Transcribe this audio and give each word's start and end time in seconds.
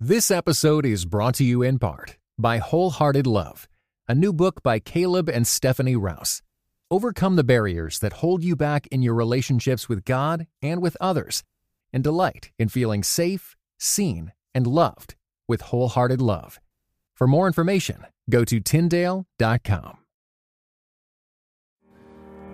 This 0.00 0.30
episode 0.30 0.84
is 0.84 1.06
brought 1.06 1.36
to 1.36 1.42
you 1.42 1.62
in 1.62 1.78
part 1.78 2.18
by 2.36 2.58
Wholehearted 2.58 3.26
Love, 3.26 3.66
a 4.06 4.14
new 4.14 4.30
book 4.30 4.62
by 4.62 4.78
Caleb 4.78 5.26
and 5.30 5.46
Stephanie 5.46 5.96
Rouse. 5.96 6.42
Overcome 6.90 7.36
the 7.36 7.42
barriers 7.42 7.98
that 8.00 8.12
hold 8.12 8.44
you 8.44 8.54
back 8.56 8.86
in 8.88 9.00
your 9.00 9.14
relationships 9.14 9.88
with 9.88 10.04
God 10.04 10.48
and 10.60 10.82
with 10.82 10.98
others, 11.00 11.44
and 11.94 12.04
delight 12.04 12.50
in 12.58 12.68
feeling 12.68 13.02
safe, 13.02 13.56
seen, 13.78 14.32
and 14.54 14.66
loved 14.66 15.14
with 15.48 15.62
Wholehearted 15.62 16.20
Love. 16.20 16.60
For 17.14 17.26
more 17.26 17.46
information, 17.46 18.04
go 18.28 18.44
to 18.44 18.60
Tyndale.com. 18.60 19.96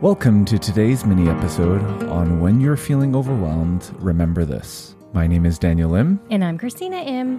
Welcome 0.00 0.44
to 0.44 0.60
today's 0.60 1.04
mini 1.04 1.28
episode 1.28 2.04
on 2.04 2.38
When 2.38 2.60
You're 2.60 2.76
Feeling 2.76 3.16
Overwhelmed, 3.16 3.90
Remember 3.98 4.44
This. 4.44 4.94
My 5.14 5.26
name 5.26 5.44
is 5.44 5.58
Daniel 5.58 5.94
Im. 5.94 6.18
And 6.30 6.42
I'm 6.42 6.56
Christina 6.56 6.96
Im. 6.96 7.38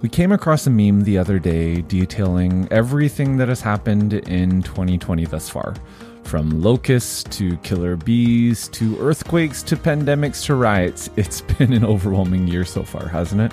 We 0.00 0.08
came 0.08 0.32
across 0.32 0.66
a 0.66 0.70
meme 0.70 1.02
the 1.02 1.18
other 1.18 1.38
day 1.38 1.82
detailing 1.82 2.66
everything 2.70 3.36
that 3.36 3.48
has 3.48 3.60
happened 3.60 4.14
in 4.14 4.62
2020 4.62 5.26
thus 5.26 5.50
far. 5.50 5.74
From 6.22 6.62
locusts 6.62 7.22
to 7.36 7.58
killer 7.58 7.96
bees 7.96 8.66
to 8.68 8.98
earthquakes 8.98 9.62
to 9.64 9.76
pandemics 9.76 10.46
to 10.46 10.54
riots, 10.54 11.10
it's 11.16 11.42
been 11.42 11.74
an 11.74 11.84
overwhelming 11.84 12.48
year 12.48 12.64
so 12.64 12.82
far, 12.82 13.06
hasn't 13.08 13.42
it? 13.42 13.52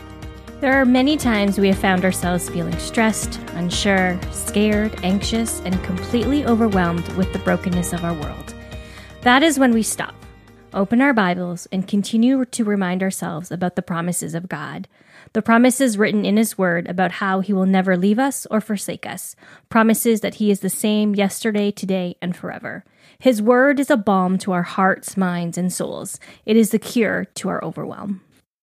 There 0.62 0.74
are 0.74 0.86
many 0.86 1.18
times 1.18 1.60
we 1.60 1.68
have 1.68 1.80
found 1.80 2.06
ourselves 2.06 2.50
feeling 2.50 2.78
stressed, 2.80 3.42
unsure, 3.56 4.18
scared, 4.32 4.98
anxious, 5.04 5.60
and 5.62 5.84
completely 5.84 6.46
overwhelmed 6.46 7.08
with 7.18 7.32
the 7.34 7.40
brokenness 7.40 7.92
of 7.92 8.06
our 8.06 8.14
world. 8.14 8.54
That 9.24 9.44
is 9.44 9.60
when 9.60 9.74
we 9.74 9.84
stop 9.84 10.16
open 10.74 11.02
our 11.02 11.14
Bibles, 11.14 11.68
and 11.72 11.88
continue 11.88 12.46
to 12.46 12.64
remind 12.64 13.02
ourselves 13.02 13.52
about 13.52 13.76
the 13.76 13.82
promises 13.82 14.36
of 14.36 14.50
God. 14.50 14.88
The 15.34 15.42
promises 15.42 15.98
written 15.98 16.26
in 16.26 16.38
His 16.38 16.58
Word 16.58 16.88
about 16.88 17.14
how 17.14 17.40
He 17.40 17.54
will 17.54 17.66
never 17.66 17.98
leave 17.98 18.20
us 18.20 18.46
or 18.52 18.62
forsake 18.62 19.06
us, 19.06 19.36
promises 19.70 20.22
that 20.22 20.36
He 20.36 20.52
is 20.52 20.60
the 20.60 20.70
same 20.70 21.16
yesterday, 21.16 21.72
today, 21.72 22.16
and 22.22 22.36
forever. 22.36 22.84
His 23.20 23.42
Word 23.42 23.80
is 23.80 23.90
a 23.90 23.98
balm 23.98 24.38
to 24.40 24.52
our 24.52 24.64
hearts, 24.64 25.18
minds, 25.18 25.58
and 25.58 25.72
souls. 25.72 26.20
It 26.46 26.56
is 26.56 26.70
the 26.70 26.80
cure 26.80 27.26
to 27.36 27.50
our 27.50 27.64
overwhelm. 27.64 28.22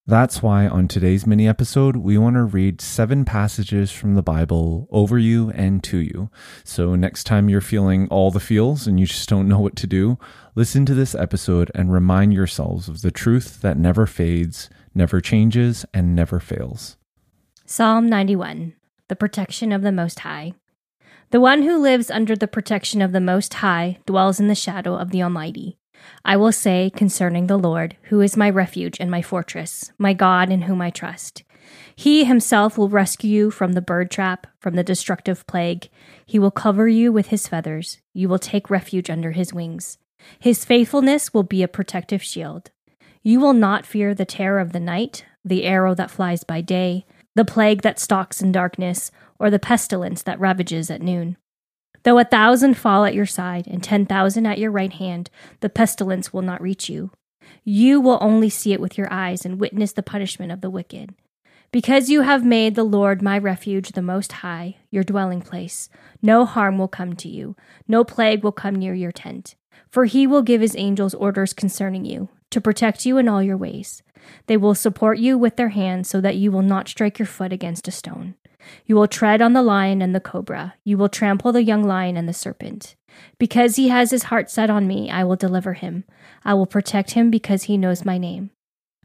That's 0.08 0.40
why 0.40 0.68
on 0.68 0.86
today's 0.86 1.26
mini 1.26 1.48
episode, 1.48 1.96
we 1.96 2.16
want 2.16 2.36
to 2.36 2.44
read 2.44 2.80
seven 2.80 3.24
passages 3.24 3.90
from 3.90 4.14
the 4.14 4.22
Bible 4.22 4.86
over 4.92 5.18
you 5.18 5.50
and 5.50 5.82
to 5.82 5.96
you. 5.96 6.30
So 6.62 6.94
next 6.94 7.24
time 7.24 7.48
you're 7.48 7.60
feeling 7.60 8.06
all 8.06 8.30
the 8.30 8.38
feels 8.38 8.86
and 8.86 9.00
you 9.00 9.06
just 9.06 9.28
don't 9.28 9.48
know 9.48 9.58
what 9.58 9.74
to 9.74 9.86
do, 9.88 10.16
listen 10.54 10.86
to 10.86 10.94
this 10.94 11.16
episode 11.16 11.72
and 11.74 11.92
remind 11.92 12.32
yourselves 12.32 12.88
of 12.88 13.02
the 13.02 13.10
truth 13.10 13.60
that 13.62 13.78
never 13.78 14.06
fades, 14.06 14.70
never 14.94 15.20
changes, 15.20 15.84
and 15.92 16.14
never 16.14 16.38
fails. 16.38 16.96
Psalm 17.64 18.08
91 18.08 18.74
The 19.08 19.16
Protection 19.16 19.72
of 19.72 19.82
the 19.82 19.90
Most 19.90 20.20
High. 20.20 20.54
The 21.30 21.40
one 21.40 21.62
who 21.62 21.78
lives 21.82 22.12
under 22.12 22.36
the 22.36 22.46
protection 22.46 23.02
of 23.02 23.10
the 23.10 23.20
Most 23.20 23.54
High 23.54 23.98
dwells 24.06 24.38
in 24.38 24.46
the 24.46 24.54
shadow 24.54 24.94
of 24.94 25.10
the 25.10 25.24
Almighty. 25.24 25.78
I 26.24 26.36
will 26.36 26.52
say 26.52 26.90
concerning 26.94 27.46
the 27.46 27.58
Lord, 27.58 27.96
who 28.04 28.20
is 28.20 28.36
my 28.36 28.50
refuge 28.50 28.98
and 29.00 29.10
my 29.10 29.22
fortress, 29.22 29.92
my 29.98 30.12
God 30.12 30.50
in 30.50 30.62
whom 30.62 30.80
I 30.82 30.90
trust. 30.90 31.42
He 31.94 32.24
himself 32.24 32.76
will 32.76 32.88
rescue 32.88 33.30
you 33.30 33.50
from 33.50 33.72
the 33.72 33.80
bird 33.80 34.10
trap, 34.10 34.46
from 34.60 34.74
the 34.74 34.84
destructive 34.84 35.46
plague. 35.46 35.88
He 36.24 36.38
will 36.38 36.50
cover 36.50 36.88
you 36.88 37.12
with 37.12 37.28
his 37.28 37.48
feathers. 37.48 37.98
You 38.12 38.28
will 38.28 38.38
take 38.38 38.70
refuge 38.70 39.10
under 39.10 39.32
his 39.32 39.54
wings. 39.54 39.98
His 40.38 40.64
faithfulness 40.64 41.32
will 41.32 41.42
be 41.42 41.62
a 41.62 41.68
protective 41.68 42.22
shield. 42.22 42.70
You 43.22 43.40
will 43.40 43.54
not 43.54 43.86
fear 43.86 44.14
the 44.14 44.24
terror 44.24 44.60
of 44.60 44.72
the 44.72 44.80
night, 44.80 45.24
the 45.44 45.64
arrow 45.64 45.94
that 45.94 46.10
flies 46.10 46.44
by 46.44 46.60
day, 46.60 47.06
the 47.34 47.44
plague 47.44 47.82
that 47.82 47.98
stalks 47.98 48.40
in 48.40 48.52
darkness, 48.52 49.10
or 49.38 49.50
the 49.50 49.58
pestilence 49.58 50.22
that 50.22 50.40
ravages 50.40 50.90
at 50.90 51.02
noon. 51.02 51.36
Though 52.06 52.20
a 52.20 52.24
thousand 52.24 52.74
fall 52.74 53.04
at 53.04 53.16
your 53.16 53.26
side 53.26 53.66
and 53.66 53.82
ten 53.82 54.06
thousand 54.06 54.46
at 54.46 54.60
your 54.60 54.70
right 54.70 54.92
hand, 54.92 55.28
the 55.58 55.68
pestilence 55.68 56.32
will 56.32 56.40
not 56.40 56.62
reach 56.62 56.88
you. 56.88 57.10
You 57.64 58.00
will 58.00 58.18
only 58.20 58.48
see 58.48 58.72
it 58.72 58.80
with 58.80 58.96
your 58.96 59.12
eyes 59.12 59.44
and 59.44 59.58
witness 59.58 59.90
the 59.90 60.04
punishment 60.04 60.52
of 60.52 60.60
the 60.60 60.70
wicked. 60.70 61.16
Because 61.72 62.08
you 62.08 62.20
have 62.20 62.44
made 62.44 62.76
the 62.76 62.84
Lord 62.84 63.22
my 63.22 63.36
refuge, 63.36 63.88
the 63.88 64.02
Most 64.02 64.30
High, 64.30 64.76
your 64.88 65.02
dwelling 65.02 65.42
place, 65.42 65.88
no 66.22 66.44
harm 66.44 66.78
will 66.78 66.86
come 66.86 67.16
to 67.16 67.28
you, 67.28 67.56
no 67.88 68.04
plague 68.04 68.44
will 68.44 68.52
come 68.52 68.76
near 68.76 68.94
your 68.94 69.10
tent. 69.10 69.56
For 69.90 70.04
he 70.04 70.28
will 70.28 70.42
give 70.42 70.60
his 70.60 70.76
angels 70.76 71.12
orders 71.12 71.52
concerning 71.52 72.04
you, 72.04 72.28
to 72.50 72.60
protect 72.60 73.06
you 73.06 73.18
in 73.18 73.28
all 73.28 73.42
your 73.42 73.56
ways. 73.56 74.02
They 74.46 74.56
will 74.56 74.74
support 74.74 75.18
you 75.18 75.38
with 75.38 75.56
their 75.56 75.70
hands 75.70 76.08
so 76.08 76.20
that 76.20 76.36
you 76.36 76.50
will 76.50 76.62
not 76.62 76.88
strike 76.88 77.18
your 77.18 77.26
foot 77.26 77.52
against 77.52 77.88
a 77.88 77.92
stone. 77.92 78.34
You 78.84 78.96
will 78.96 79.06
tread 79.06 79.40
on 79.40 79.52
the 79.52 79.62
lion 79.62 80.02
and 80.02 80.14
the 80.14 80.20
cobra. 80.20 80.74
You 80.84 80.98
will 80.98 81.08
trample 81.08 81.52
the 81.52 81.62
young 81.62 81.84
lion 81.84 82.16
and 82.16 82.28
the 82.28 82.32
serpent. 82.32 82.96
Because 83.38 83.76
he 83.76 83.88
has 83.88 84.10
his 84.10 84.24
heart 84.24 84.50
set 84.50 84.70
on 84.70 84.86
me, 84.86 85.10
I 85.10 85.24
will 85.24 85.36
deliver 85.36 85.74
him. 85.74 86.04
I 86.44 86.54
will 86.54 86.66
protect 86.66 87.12
him 87.12 87.30
because 87.30 87.64
he 87.64 87.78
knows 87.78 88.04
my 88.04 88.18
name. 88.18 88.50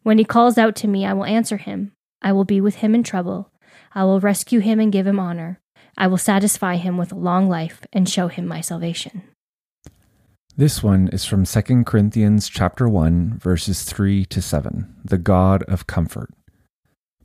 When 0.03 0.18
he 0.18 0.23
calls 0.25 0.58
out 0.58 0.75
to 0.78 0.88
me, 0.88 1.06
I 1.06 1.13
will 1.13 1.25
answer 1.25 1.58
him. 1.58 1.91
I 2.22 2.31
will 2.31 2.46
be 2.46 2.59
with 2.59 2.75
him 2.75 2.96
in 2.96 3.03
trouble. 3.03 3.52
I 3.94 4.03
will 4.03 4.19
rescue 4.19 4.59
him 4.59 4.79
and 4.79 4.91
give 4.91 5.08
him 5.08 5.19
honor. 5.19 5.59
I 5.97 6.08
will 6.08 6.18
satisfy 6.18 6.78
him 6.78 6.97
with 6.97 7.12
a 7.12 7.16
long 7.16 7.50
life 7.50 7.81
and 7.94 8.09
show 8.09 8.28
him 8.28 8.47
my 8.47 8.62
salvation. 8.62 9.23
This 10.61 10.83
one 10.83 11.07
is 11.07 11.25
from 11.25 11.44
2 11.44 11.85
Corinthians 11.85 12.47
chapter 12.47 12.88
1 12.88 13.39
verses 13.39 13.81
3 13.81 14.25
to 14.25 14.44
7. 14.44 14.94
The 15.03 15.17
God 15.17 15.63
of 15.63 15.88
comfort. 15.88 16.29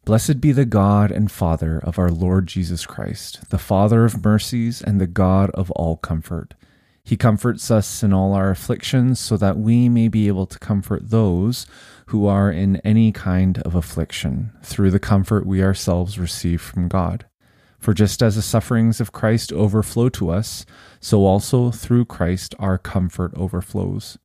Blessed 0.07 0.41
be 0.41 0.53
the 0.53 0.65
God 0.65 1.11
and 1.11 1.31
Father 1.31 1.79
of 1.79 1.99
our 1.99 2.11
Lord 2.11 2.47
Jesus 2.47 2.87
Christ, 2.87 3.51
the 3.51 3.59
Father 3.59 4.07
of 4.07 4.25
mercies 4.25 4.81
and 4.81 4.99
the 4.99 5.07
God 5.07 5.51
of 5.51 5.71
all 5.73 5.99
comfort. 5.99 6.55
He 7.05 7.19
comforts 7.19 7.71
us 7.71 8.03
in 8.03 8.15
all 8.15 8.33
our 8.33 8.49
afflictions 8.49 9.21
so 9.21 9.37
that 9.37 9.59
we 9.59 9.91
may 9.91 10.09
be 10.09 10.29
able 10.29 10.47
to 10.47 10.59
comfort 10.59 11.11
those 11.11 11.67
who 12.07 12.27
are 12.27 12.51
in 12.51 12.77
any 12.77 13.13
kind 13.13 13.59
of 13.67 13.75
affliction 13.75 14.51
through 14.63 14.93
the 14.93 14.99
comfort 14.99 15.45
we 15.45 15.63
ourselves 15.63 16.19
receive 16.19 16.63
from 16.63 16.89
God. 16.89 17.27
For 17.79 17.95
just 17.95 18.23
as 18.23 18.37
the 18.37 18.43
sufferings 18.43 19.01
of 19.01 19.13
Christ 19.13 19.53
overflow 19.53 20.09
to 20.11 20.31
us, 20.31 20.67
so 21.01 21.25
also 21.25 21.71
through 21.71 22.07
Christ 22.07 22.55
our 22.59 22.79
comfort 22.79 23.33
overflows. 23.37 24.19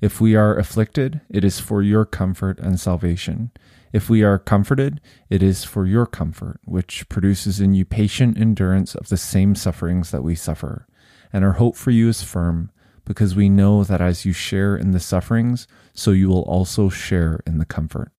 If 0.00 0.20
we 0.20 0.34
are 0.34 0.56
afflicted, 0.56 1.20
it 1.30 1.44
is 1.44 1.60
for 1.60 1.80
your 1.80 2.04
comfort 2.04 2.58
and 2.58 2.78
salvation. 2.78 3.50
If 3.92 4.10
we 4.10 4.22
are 4.22 4.38
comforted, 4.38 5.00
it 5.30 5.42
is 5.42 5.64
for 5.64 5.86
your 5.86 6.04
comfort, 6.04 6.60
which 6.64 7.08
produces 7.08 7.60
in 7.60 7.74
you 7.74 7.84
patient 7.84 8.38
endurance 8.38 8.94
of 8.94 9.08
the 9.08 9.16
same 9.16 9.54
sufferings 9.54 10.10
that 10.10 10.24
we 10.24 10.34
suffer. 10.34 10.86
And 11.32 11.44
our 11.44 11.52
hope 11.52 11.76
for 11.76 11.90
you 11.90 12.08
is 12.08 12.22
firm, 12.22 12.70
because 13.04 13.36
we 13.36 13.48
know 13.48 13.84
that 13.84 14.00
as 14.00 14.24
you 14.24 14.32
share 14.32 14.76
in 14.76 14.90
the 14.90 15.00
sufferings, 15.00 15.68
so 15.92 16.10
you 16.10 16.28
will 16.28 16.42
also 16.42 16.88
share 16.88 17.40
in 17.46 17.58
the 17.58 17.64
comfort. 17.64 18.10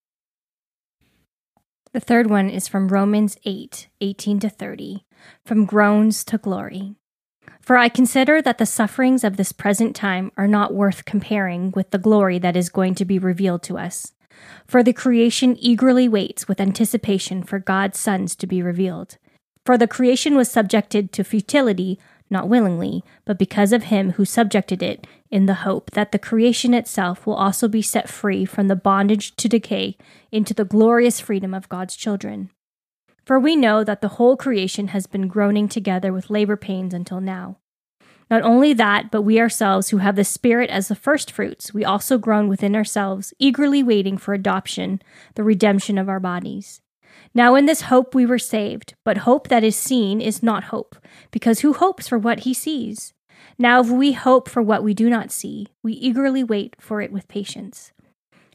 The 1.96 2.02
third 2.02 2.30
one 2.30 2.50
is 2.50 2.68
from 2.68 2.90
Romans 2.90 3.38
8 3.46 3.88
18 4.02 4.40
to 4.42 4.50
30, 4.50 5.06
from 5.46 5.64
groans 5.64 6.26
to 6.26 6.38
glory. 6.38 6.96
For 7.62 7.78
I 7.78 7.88
consider 7.88 8.42
that 8.42 8.58
the 8.58 8.66
sufferings 8.66 9.24
of 9.24 9.38
this 9.38 9.54
present 9.54 9.96
time 9.96 10.34
are 10.36 10.46
not 10.46 10.74
worth 10.74 11.06
comparing 11.06 11.72
with 11.72 11.92
the 11.92 11.98
glory 11.98 12.38
that 12.38 12.58
is 12.58 12.68
going 12.68 12.96
to 12.96 13.06
be 13.06 13.18
revealed 13.18 13.64
to 13.64 13.78
us. 13.78 14.12
For 14.68 14.84
the 14.84 14.92
creation 14.92 15.56
eagerly 15.58 16.10
waits 16.10 16.50
with 16.50 16.60
anticipation 16.60 17.44
for 17.44 17.60
God's 17.60 17.98
sons 17.98 18.36
to 18.36 18.46
be 18.46 18.62
revealed. 18.62 19.18
For 19.66 19.78
the 19.78 19.88
creation 19.88 20.36
was 20.36 20.52
subjected 20.52 21.14
to 21.14 21.24
futility, 21.24 21.98
not 22.30 22.50
willingly, 22.50 23.04
but 23.26 23.40
because 23.40 23.72
of 23.72 23.84
him 23.84 24.12
who 24.12 24.26
subjected 24.26 24.82
it, 24.82 25.06
in 25.30 25.46
the 25.46 25.56
hope 25.56 25.92
that 25.92 26.12
the 26.12 26.20
creation 26.20 26.74
itself 26.74 27.26
will 27.26 27.36
also 27.36 27.68
be 27.68 27.82
set 27.82 28.10
free 28.10 28.46
from 28.46 28.68
the 28.68 28.76
bondage 28.76 29.36
to 29.36 29.50
decay 29.50 29.98
into 30.32 30.54
the 30.54 30.66
glorious 30.66 31.20
freedom 31.20 31.54
of 31.54 31.70
God's 31.70 31.96
children. 31.96 32.50
For 33.26 33.40
we 33.40 33.56
know 33.56 33.84
that 33.84 34.02
the 34.02 34.10
whole 34.10 34.38
creation 34.38 34.90
has 34.90 35.08
been 35.08 35.28
groaning 35.28 35.68
together 35.68 36.14
with 36.14 36.30
labor 36.30 36.56
pains 36.56 36.94
until 36.94 37.20
now. 37.20 37.58
Not 38.30 38.42
only 38.42 38.74
that, 38.74 39.12
but 39.12 39.22
we 39.22 39.40
ourselves 39.40 39.90
who 39.90 39.98
have 39.98 40.16
the 40.16 40.24
Spirit 40.24 40.70
as 40.70 40.88
the 40.88 40.96
first 40.96 41.32
fruits, 41.32 41.74
we 41.74 41.86
also 41.86 42.18
groan 42.18 42.48
within 42.48 42.76
ourselves, 42.76 43.34
eagerly 43.38 43.84
waiting 43.84 44.18
for 44.18 44.34
adoption, 44.34 45.02
the 45.36 45.44
redemption 45.44 45.98
of 45.98 46.10
our 46.10 46.20
bodies. 46.20 46.82
Now 47.34 47.56
in 47.56 47.66
this 47.66 47.82
hope 47.82 48.16
we 48.16 48.26
were 48.26 48.40
saved, 48.40 48.96
but 49.04 49.20
hope 49.20 49.48
that 49.50 49.64
is 49.64 49.76
seen 49.76 50.22
is 50.22 50.44
not 50.44 50.66
hope, 50.66 50.96
because 51.32 51.60
who 51.60 51.74
hopes 51.74 52.08
for 52.08 52.18
what 52.18 52.42
he 52.42 52.54
sees? 52.54 53.14
Now 53.58 53.82
if 53.82 53.90
we 53.90 54.14
hope 54.14 54.50
for 54.50 54.62
what 54.62 54.84
we 54.84 54.94
do 54.94 55.10
not 55.10 55.32
see, 55.32 55.68
we 55.84 55.94
eagerly 55.94 56.44
wait 56.44 56.76
for 56.80 57.02
it 57.02 57.12
with 57.12 57.28
patience. 57.28 57.92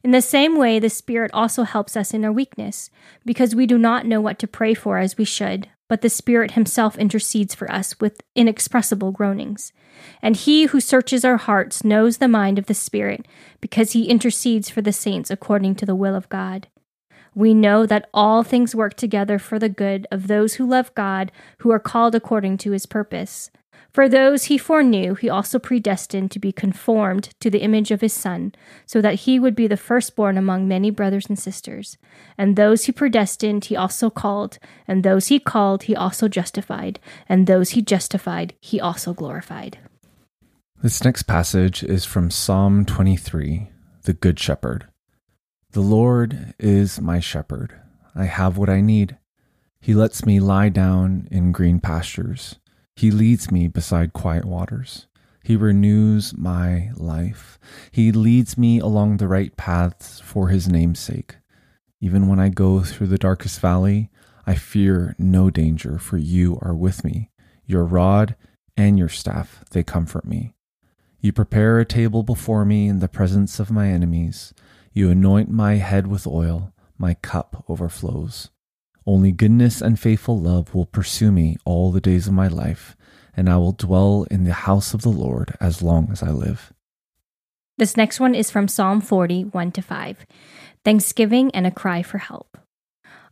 In 0.03 0.13
the 0.13 0.23
same 0.23 0.57
way, 0.57 0.79
the 0.79 0.89
Spirit 0.89 1.31
also 1.35 1.65
helps 1.65 1.95
us 1.95 2.15
in 2.15 2.25
our 2.25 2.33
weakness, 2.33 2.91
because 3.27 3.55
we 3.55 3.67
do 3.67 3.77
not 3.77 4.07
know 4.07 4.21
what 4.21 4.39
to 4.39 4.47
pray 4.47 4.73
for 4.73 4.97
as 4.97 5.19
we 5.19 5.27
should, 5.27 5.69
but 5.91 6.01
the 6.01 6.09
Spirit 6.09 6.53
Himself 6.53 6.97
intercedes 6.97 7.55
for 7.55 7.71
us 7.71 8.01
with 8.01 8.23
inexpressible 8.35 9.13
groanings. 9.13 9.75
And 10.23 10.37
He 10.37 10.65
who 10.65 10.81
searches 10.81 11.23
our 11.23 11.37
hearts 11.37 11.85
knows 11.85 12.17
the 12.17 12.29
mind 12.29 12.59
of 12.59 12.65
the 12.65 12.75
Spirit, 12.75 13.29
because 13.61 13.93
He 13.93 14.09
intercedes 14.09 14.71
for 14.71 14.81
the 14.81 14.93
saints 14.93 15.31
according 15.31 15.75
to 15.77 15.87
the 15.87 15.95
will 15.95 16.15
of 16.15 16.31
God. 16.31 16.69
We 17.35 17.55
know 17.55 17.87
that 17.87 18.09
all 18.13 18.43
things 18.43 18.75
work 18.75 18.95
together 18.95 19.39
for 19.39 19.59
the 19.59 19.69
good 19.69 20.07
of 20.11 20.27
those 20.27 20.55
who 20.55 20.67
love 20.67 20.95
God, 20.95 21.31
who 21.59 21.71
are 21.71 21.79
called 21.79 22.15
according 22.15 22.59
to 22.59 22.73
his 22.73 22.87
purpose. 22.87 23.51
For 23.93 24.09
those 24.09 24.45
he 24.45 24.57
foreknew, 24.57 25.15
he 25.15 25.29
also 25.29 25.59
predestined 25.59 26.31
to 26.31 26.39
be 26.39 26.53
conformed 26.53 27.31
to 27.41 27.51
the 27.51 27.63
image 27.63 27.91
of 27.91 28.01
his 28.01 28.13
Son, 28.13 28.55
so 28.87 29.01
that 29.01 29.21
he 29.21 29.41
would 29.41 29.57
be 29.57 29.67
the 29.67 29.77
firstborn 29.77 30.39
among 30.39 30.69
many 30.69 30.91
brothers 30.91 31.27
and 31.27 31.39
sisters. 31.39 31.99
And 32.39 32.55
those 32.55 32.85
he 32.85 32.93
predestined, 32.93 33.65
he 33.65 33.77
also 33.77 34.09
called, 34.09 34.59
and 34.87 35.03
those 35.03 35.27
he 35.27 35.41
called, 35.41 35.85
he 35.85 35.97
also 35.97 36.29
justified, 36.29 37.01
and 37.29 37.47
those 37.47 37.71
he 37.71 37.83
justified, 37.83 38.55
he 38.61 38.81
also 38.81 39.13
glorified. 39.13 39.79
This 40.83 41.05
next 41.05 41.25
passage 41.25 41.83
is 41.83 42.05
from 42.05 42.31
Psalm 42.31 42.85
23, 42.85 43.71
the 44.03 44.13
Good 44.13 44.39
Shepherd. 44.39 44.87
The 45.73 45.81
Lord 45.81 46.55
is 46.59 47.01
my 47.01 47.21
shepherd. 47.21 47.81
I 48.13 48.25
have 48.25 48.59
what 48.59 48.69
I 48.69 48.81
need. 48.81 49.17
He 49.81 49.95
lets 49.95 50.27
me 50.27 50.41
lie 50.41 50.69
down 50.69 51.29
in 51.31 51.53
green 51.53 51.79
pastures. 51.79 52.57
He 52.97 53.13
leads 53.13 53.53
me 53.53 53.69
beside 53.69 54.13
quiet 54.13 54.45
waters. 54.47 55.07
He 55.45 55.55
renews 55.55 56.37
my 56.37 56.91
life. 56.97 57.61
He 57.93 58.11
leads 58.11 58.59
me 58.59 58.81
along 58.81 59.19
the 59.19 59.29
right 59.29 59.57
paths 59.57 60.19
for 60.19 60.49
his 60.49 60.67
name's 60.67 60.99
sake. 60.99 61.37
Even 62.01 62.27
when 62.27 62.41
I 62.41 62.49
go 62.49 62.83
through 62.83 63.07
the 63.07 63.17
darkest 63.17 63.61
valley, 63.61 64.11
I 64.45 64.57
fear 64.57 65.15
no 65.19 65.51
danger, 65.51 65.99
for 65.99 66.19
you 66.19 66.59
are 66.63 66.75
with 66.75 67.05
me. 67.05 67.31
Your 67.65 67.85
rod 67.85 68.35
and 68.77 68.99
your 68.99 69.09
staff, 69.09 69.63
they 69.71 69.85
comfort 69.85 70.25
me. 70.25 70.57
You 71.21 71.33
prepare 71.33 71.79
a 71.79 71.85
table 71.85 72.25
before 72.25 72.65
me 72.65 72.89
in 72.89 72.99
the 72.99 73.07
presence 73.07 73.61
of 73.61 73.71
my 73.71 73.87
enemies. 73.89 74.53
You 74.93 75.09
anoint 75.09 75.49
my 75.49 75.75
head 75.75 76.09
with 76.09 76.27
oil, 76.27 76.73
my 76.99 77.15
cup 77.15 77.65
overflows. 77.69 78.51
Only 79.07 79.31
goodness 79.31 79.81
and 79.81 79.99
faithful 79.99 80.39
love 80.39 80.75
will 80.75 80.87
pursue 80.87 81.31
me 81.31 81.57
all 81.65 81.93
the 81.93 82.01
days 82.01 82.27
of 82.27 82.33
my 82.33 82.49
life, 82.49 82.97
and 83.37 83.49
I 83.49 83.57
will 83.57 83.73
dwell 83.73 84.27
in 84.33 84.45
the 84.45 84.53
house 84.53 84.93
of 84.93 85.03
the 85.03 85.09
Lord 85.09 85.57
as 85.61 85.81
long 85.81 86.09
as 86.11 86.25
I 86.25 86.31
live. 86.31 86.73
This 87.79 87.97
next 87.97 88.19
one 88.19 88.35
is 88.35 88.51
from 88.51 88.67
Psalm 88.67 89.01
40, 89.01 89.45
1 89.45 89.73
to 89.73 89.81
5. 89.81 90.27
Thanksgiving 90.85 91.51
and 91.55 91.69
a 91.69 91.71
cry 91.71 92.03
for 92.03 92.19
help. 92.19 92.59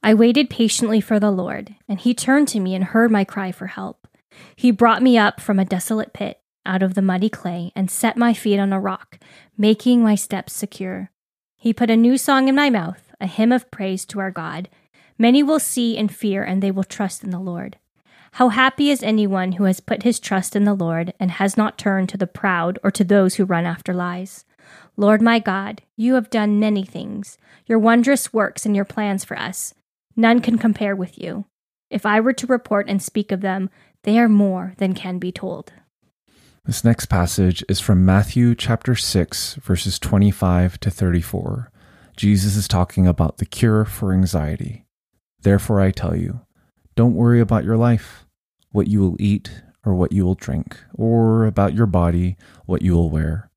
I 0.01 0.15
waited 0.15 0.49
patiently 0.49 1.01
for 1.01 1.19
the 1.19 1.33
Lord, 1.33 1.75
and 1.89 1.99
he 1.99 2.15
turned 2.15 2.47
to 2.49 2.61
me 2.61 2.77
and 2.77 2.85
heard 2.85 3.11
my 3.11 3.25
cry 3.25 3.51
for 3.51 3.67
help. 3.67 4.07
He 4.55 4.71
brought 4.71 5.03
me 5.03 5.19
up 5.19 5.41
from 5.41 5.59
a 5.59 5.65
desolate 5.65 6.13
pit, 6.13 6.41
out 6.65 6.85
of 6.85 6.95
the 6.95 7.03
muddy 7.03 7.29
clay, 7.29 7.73
and 7.75 7.91
set 7.91 8.17
my 8.17 8.33
feet 8.33 8.61
on 8.61 8.73
a 8.73 8.81
rock, 8.81 9.19
making 9.57 10.03
my 10.03 10.15
steps 10.15 10.53
secure. 10.53 11.11
He 11.61 11.73
put 11.73 11.91
a 11.91 11.97
new 11.97 12.17
song 12.17 12.47
in 12.47 12.55
my 12.55 12.71
mouth, 12.71 13.13
a 13.21 13.27
hymn 13.27 13.51
of 13.51 13.69
praise 13.73 14.05
to 14.07 14.21
our 14.21 14.31
God. 14.31 14.69
Many 15.19 15.43
will 15.43 15.59
see 15.59 15.99
and 15.99 16.15
fear, 16.15 16.45
and 16.45 16.63
they 16.63 16.71
will 16.71 16.85
trust 16.85 17.25
in 17.25 17.31
the 17.31 17.41
Lord. 17.41 17.79
How 18.33 18.51
happy 18.51 18.91
is 18.91 19.03
anyone 19.03 19.53
who 19.53 19.65
has 19.65 19.81
put 19.81 20.05
his 20.05 20.21
trust 20.21 20.55
in 20.55 20.63
the 20.63 20.75
Lord 20.75 21.13
and 21.19 21.33
has 21.33 21.57
not 21.57 21.77
turned 21.77 22.09
to 22.11 22.17
the 22.17 22.29
proud 22.29 22.79
or 22.85 22.93
to 22.93 23.03
those 23.03 23.35
who 23.35 23.45
run 23.45 23.67
after 23.67 23.93
lies. 23.93 24.45
Lord 24.97 25.21
my 25.21 25.41
God, 25.41 25.83
you 25.97 26.15
have 26.15 26.31
done 26.31 26.61
many 26.61 26.85
things, 26.85 27.39
your 27.67 27.81
wondrous 27.81 28.33
works 28.33 28.65
and 28.65 28.77
your 28.77 28.85
plans 28.85 29.25
for 29.25 29.37
us. 29.37 29.75
None 30.15 30.41
can 30.41 30.59
compare 30.59 30.95
with 30.95 31.19
you. 31.19 31.47
If 31.91 32.07
I 32.07 32.21
were 32.21 32.35
to 32.35 32.47
report 32.47 32.89
and 32.89 33.03
speak 33.03 33.33
of 33.33 33.41
them, 33.41 33.69
they 34.05 34.21
are 34.21 34.29
more 34.29 34.75
than 34.77 34.95
can 34.95 35.19
be 35.19 35.33
told. 35.33 35.73
This 36.69 36.85
next 36.85 37.07
passage 37.07 37.65
is 37.67 37.81
from 37.81 38.05
Matthew 38.05 38.55
chapter 38.55 38.95
6, 38.95 39.55
verses 39.55 39.99
25 39.99 40.79
to 40.81 40.91
34. 40.91 41.73
Jesus 42.15 42.57
is 42.57 42.69
talking 42.69 43.07
about 43.07 43.39
the 43.39 43.47
cure 43.47 43.87
for 43.87 44.13
anxiety. 44.13 44.85
Therefore, 45.41 45.81
I 45.81 45.93
tell 45.93 46.15
you, 46.15 46.41
don't 46.95 47.15
worry 47.15 47.41
about 47.41 47.65
your 47.65 47.79
life, 47.79 48.27
what 48.71 48.87
you 48.87 49.01
will 49.01 49.17
eat 49.19 49.63
or 49.83 49.95
what 49.95 50.13
you 50.13 50.27
will 50.27 50.35
drink, 50.35 50.77
or 50.93 51.47
about 51.47 51.73
your 51.73 51.87
body, 51.87 52.37
what 52.67 52.83
you 52.83 52.93
will 52.93 53.09
wear. 53.09 53.51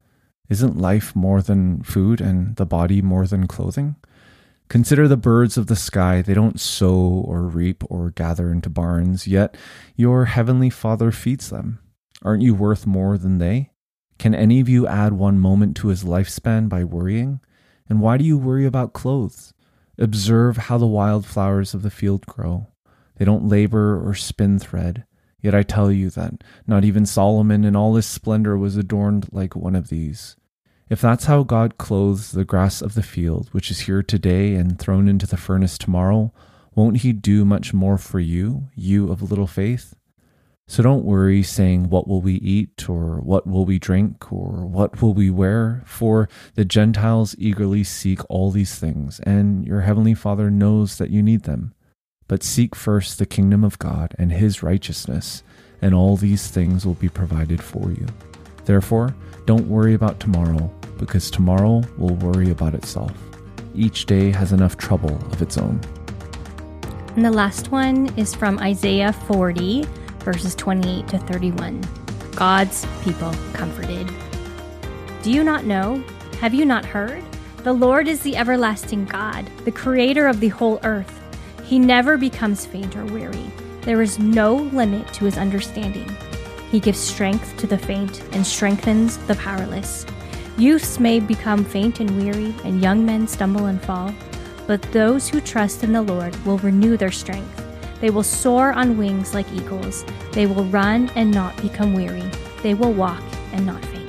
Isn't 0.48 0.80
life 0.80 1.14
more 1.14 1.42
than 1.42 1.84
food 1.84 2.22
and 2.22 2.56
the 2.56 2.66
body 2.66 3.02
more 3.02 3.28
than 3.28 3.46
clothing? 3.46 3.98
Consider 4.70 5.10
the 5.10 5.18
birds 5.18 5.58
of 5.58 5.68
the 5.68 5.76
sky. 5.76 6.22
They 6.22 6.34
don't 6.34 6.62
sow 6.62 7.26
or 7.28 7.42
reap 7.42 7.84
or 7.90 8.12
gather 8.12 8.54
into 8.54 8.70
barns, 8.70 9.28
yet 9.28 9.58
your 9.98 10.24
heavenly 10.24 10.70
Father 10.70 11.12
feeds 11.12 11.50
them. 11.50 11.80
Aren't 12.24 12.44
you 12.44 12.54
worth 12.54 12.86
more 12.86 13.18
than 13.18 13.40
they? 13.40 13.72
Can 14.20 14.36
any 14.36 14.60
of 14.60 14.70
you 14.70 14.86
add 14.86 15.14
one 15.14 15.40
moment 15.40 15.76
to 15.78 15.88
his 15.88 16.04
lifespan 16.04 16.70
by 16.70 16.84
worrying? 16.84 17.40
And 17.90 18.00
why 18.00 18.18
do 18.18 18.24
you 18.24 18.38
worry 18.38 18.66
about 18.66 18.94
clothes? 18.94 19.54
Observe 19.98 20.58
how 20.58 20.78
the 20.78 20.86
wild 20.86 21.26
flowers 21.26 21.74
of 21.74 21.82
the 21.82 21.90
field 21.90 22.26
grow. 22.26 22.68
They 23.16 23.26
don't 23.26 23.48
labor 23.48 24.08
or 24.08 24.14
spin 24.14 24.60
thread. 24.60 25.06
Yet 25.42 25.56
I 25.56 25.64
tell 25.64 25.92
you 25.92 26.12
that 26.12 26.44
not 26.68 26.84
even 26.84 27.06
Solomon 27.06 27.66
in 27.66 27.76
all 27.76 27.96
his 27.96 28.06
splendor 28.06 28.58
was 28.58 28.78
adorned 28.78 29.28
like 29.32 29.56
one 29.56 29.76
of 29.76 29.90
these. 29.90 30.36
If 30.90 31.02
that's 31.02 31.26
how 31.26 31.44
God 31.44 31.78
clothes 31.78 32.34
the 32.34 32.46
grass 32.46 32.82
of 32.82 32.94
the 32.94 33.04
field, 33.04 33.50
which 33.52 33.72
is 33.72 33.82
here 33.82 34.04
today 34.04 34.54
and 34.56 34.78
thrown 34.78 35.08
into 35.08 35.26
the 35.26 35.38
furnace 35.38 35.78
tomorrow, 35.78 36.34
won't 36.76 36.98
he 36.98 37.14
do 37.14 37.46
much 37.46 37.74
more 37.74 37.98
for 37.98 38.20
you, 38.20 38.70
you 38.76 39.12
of 39.12 39.22
little 39.24 39.48
faith? 39.48 39.96
So 40.72 40.82
don't 40.82 41.04
worry 41.04 41.44
saying, 41.44 41.90
What 41.90 42.08
will 42.08 42.22
we 42.22 42.36
eat? 42.36 42.90
or 42.90 43.20
What 43.20 43.46
will 43.46 43.66
we 43.66 43.78
drink? 43.78 44.32
or 44.32 44.66
What 44.66 45.02
will 45.02 45.14
we 45.14 45.30
wear? 45.30 45.84
For 45.86 46.30
the 46.56 46.64
Gentiles 46.64 47.36
eagerly 47.38 47.84
seek 47.84 48.22
all 48.30 48.52
these 48.52 48.80
things, 48.80 49.20
and 49.26 49.68
your 49.68 49.82
heavenly 49.82 50.14
Father 50.14 50.50
knows 50.50 50.98
that 50.98 51.10
you 51.10 51.22
need 51.22 51.44
them. 51.44 51.74
But 52.30 52.42
seek 52.42 52.74
first 52.74 53.20
the 53.20 53.26
kingdom 53.26 53.66
of 53.66 53.80
God 53.80 54.16
and 54.18 54.32
his 54.32 54.64
righteousness, 54.64 55.44
and 55.82 55.94
all 55.94 56.16
these 56.16 56.48
things 56.48 56.86
will 56.86 56.94
be 56.94 57.10
provided 57.10 57.62
for 57.62 57.92
you. 57.92 58.06
Therefore, 58.64 59.14
don't 59.46 59.68
worry 59.68 59.94
about 59.94 60.22
tomorrow, 60.22 60.72
because 60.98 61.30
tomorrow 61.30 61.84
will 61.98 62.16
worry 62.16 62.50
about 62.50 62.76
itself. 62.76 63.12
Each 63.76 64.06
day 64.06 64.32
has 64.32 64.54
enough 64.54 64.78
trouble 64.78 65.16
of 65.34 65.42
its 65.42 65.58
own. 65.58 65.82
And 67.18 67.26
the 67.26 67.32
last 67.32 67.72
one 67.72 68.08
is 68.16 68.34
from 68.34 68.58
Isaiah 68.60 69.12
40 69.12 69.86
verses 70.22 70.56
28 70.56 71.08
to 71.10 71.18
31. 71.20 71.82
God's 72.36 72.86
people 73.04 73.34
comforted. 73.54 74.10
Do 75.24 75.32
you 75.32 75.44
not 75.44 75.66
know? 75.66 76.04
Have 76.40 76.54
you 76.54 76.66
not 76.66 76.86
heard? 76.86 77.24
The 77.64 77.74
Lord 77.74 78.08
is 78.08 78.22
the 78.22 78.36
everlasting 78.36 79.06
God, 79.06 79.48
the 79.66 79.72
creator 79.72 80.28
of 80.28 80.40
the 80.40 80.48
whole 80.48 80.80
earth. 80.84 81.20
He 81.64 81.78
never 81.78 82.18
becomes 82.18 82.66
faint 82.66 82.96
or 82.96 83.06
weary. 83.06 83.52
There 83.82 84.02
is 84.02 84.18
no 84.18 84.56
limit 84.56 85.14
to 85.14 85.26
his 85.26 85.38
understanding. 85.38 86.10
He 86.72 86.80
gives 86.80 87.00
strength 87.00 87.58
to 87.58 87.68
the 87.68 87.78
faint 87.78 88.24
and 88.32 88.48
strengthens 88.48 89.18
the 89.28 89.36
powerless. 89.36 90.06
Youths 90.58 91.00
may 91.00 91.20
become 91.20 91.64
faint 91.64 92.00
and 92.00 92.18
weary, 92.18 92.56
and 92.64 92.82
young 92.82 93.06
men 93.06 93.28
stumble 93.28 93.66
and 93.66 93.82
fall, 93.82 94.14
but 94.68 94.82
those 94.92 95.30
who 95.30 95.42
trust 95.42 95.84
in 95.84 95.94
the 95.94 96.02
Lord 96.02 96.36
will 96.46 96.58
renew 96.60 96.98
their 96.98 97.12
strength. 97.12 97.61
They 98.02 98.10
will 98.10 98.24
soar 98.24 98.74
on 98.74 98.98
wings 98.98 99.36
like 99.36 99.46
eagles. 99.54 100.04
They 100.32 100.48
will 100.48 100.66
run 100.66 101.10
and 101.16 101.32
not 101.32 101.56
become 101.62 101.94
weary. 101.94 102.30
They 102.64 102.74
will 102.74 102.92
walk 102.92 103.24
and 103.54 103.66
not 103.66 103.84
faint. 103.86 104.02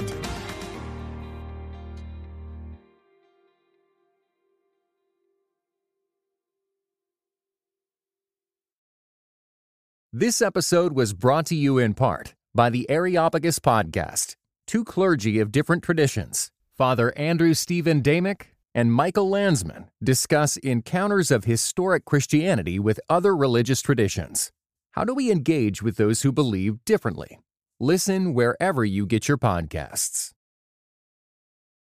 This 10.14 10.42
episode 10.42 10.94
was 10.94 11.12
brought 11.12 11.46
to 11.46 11.54
you 11.54 11.78
in 11.78 11.94
part 11.94 12.34
by 12.54 12.70
the 12.70 12.88
Areopagus 12.90 13.58
Podcast, 13.58 14.36
two 14.66 14.84
clergy 14.84 15.38
of 15.38 15.52
different 15.52 15.82
traditions, 15.82 16.50
Father 16.76 17.12
Andrew 17.16 17.54
Stephen 17.54 18.02
Damick 18.02 18.51
and 18.74 18.92
Michael 18.92 19.28
Landsman 19.28 19.90
discuss 20.02 20.56
encounters 20.58 21.30
of 21.30 21.44
historic 21.44 22.04
Christianity 22.04 22.78
with 22.78 23.00
other 23.08 23.36
religious 23.36 23.82
traditions. 23.82 24.50
How 24.92 25.04
do 25.04 25.14
we 25.14 25.30
engage 25.30 25.82
with 25.82 25.96
those 25.96 26.22
who 26.22 26.32
believe 26.32 26.84
differently? 26.84 27.40
Listen 27.80 28.34
wherever 28.34 28.84
you 28.84 29.06
get 29.06 29.28
your 29.28 29.38
podcasts. 29.38 30.30